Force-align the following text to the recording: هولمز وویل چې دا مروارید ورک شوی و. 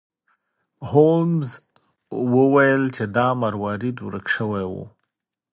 هولمز 0.89 1.49
وویل 2.35 2.83
چې 2.95 3.03
دا 3.15 3.27
مروارید 3.41 3.97
ورک 4.05 4.25
شوی 4.35 4.65
و. 4.71 4.73